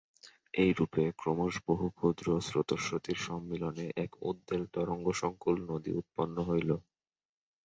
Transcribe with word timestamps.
এইরূপে 0.53 1.03
ক্রমশ 1.17 1.53
বহু 1.67 1.85
ক্ষুদ্র 1.89 2.27
স্রোতস্বতীর 2.41 3.19
সম্মিলনে 3.27 3.85
এক 3.97 4.11
উদ্বেল 4.29 4.63
তরঙ্গসঙ্কুল 4.73 5.55
নদী 5.69 5.91
উৎপন্ন 5.93 6.35
হইল। 6.49 6.69